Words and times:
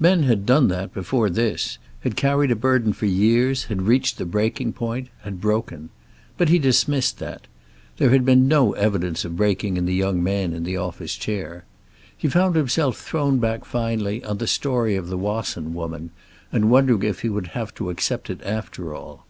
Men 0.00 0.22
had 0.22 0.46
done 0.46 0.68
that 0.68 0.94
before 0.94 1.28
this, 1.28 1.76
had 2.00 2.16
carried 2.16 2.50
a 2.50 2.56
burden 2.56 2.94
for 2.94 3.04
years, 3.04 3.64
had 3.64 3.82
reached 3.82 4.16
the 4.16 4.24
breaking 4.24 4.72
point, 4.72 5.10
had 5.20 5.42
broken. 5.42 5.90
But 6.38 6.48
he 6.48 6.58
dismissed 6.58 7.18
that. 7.18 7.46
There 7.98 8.08
had 8.08 8.24
been 8.24 8.48
no 8.48 8.72
evidence 8.72 9.26
of 9.26 9.36
breaking 9.36 9.76
in 9.76 9.84
the 9.84 9.92
young 9.92 10.22
man 10.22 10.54
in 10.54 10.64
the 10.64 10.78
office 10.78 11.14
chair. 11.14 11.66
He 12.16 12.28
found 12.30 12.56
himself 12.56 12.96
thrown 12.98 13.40
back, 13.40 13.66
finally, 13.66 14.24
on 14.24 14.38
the 14.38 14.46
story 14.46 14.96
of 14.96 15.08
the 15.08 15.18
Wasson 15.18 15.74
woman, 15.74 16.12
and 16.50 16.70
wondering 16.70 17.02
if 17.02 17.20
he 17.20 17.28
would 17.28 17.48
have 17.48 17.74
to 17.74 17.90
accept 17.90 18.30
it 18.30 18.40
after 18.42 18.94
all. 18.94 19.26